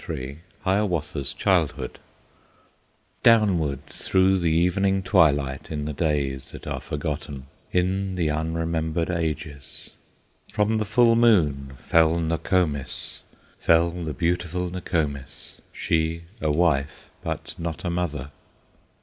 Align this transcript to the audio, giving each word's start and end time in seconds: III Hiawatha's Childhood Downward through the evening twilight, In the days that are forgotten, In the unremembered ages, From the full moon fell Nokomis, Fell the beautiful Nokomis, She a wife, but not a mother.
III 0.09 0.39
Hiawatha's 0.61 1.31
Childhood 1.31 1.99
Downward 3.21 3.85
through 3.85 4.39
the 4.39 4.49
evening 4.49 5.03
twilight, 5.03 5.69
In 5.69 5.85
the 5.85 5.93
days 5.93 6.49
that 6.53 6.65
are 6.65 6.79
forgotten, 6.81 7.45
In 7.71 8.15
the 8.15 8.27
unremembered 8.29 9.11
ages, 9.11 9.91
From 10.51 10.79
the 10.79 10.85
full 10.85 11.15
moon 11.15 11.73
fell 11.77 12.19
Nokomis, 12.19 13.21
Fell 13.59 13.91
the 13.91 14.13
beautiful 14.15 14.71
Nokomis, 14.71 15.61
She 15.71 16.23
a 16.41 16.51
wife, 16.51 17.05
but 17.23 17.53
not 17.59 17.85
a 17.85 17.91
mother. 17.91 18.31